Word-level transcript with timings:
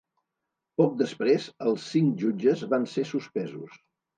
Poc 0.81 0.95
després, 1.01 1.45
els 1.67 1.85
cinc 1.91 2.17
jutges 2.25 2.67
van 2.73 2.89
ser 2.95 3.05
suspesos. 3.15 3.79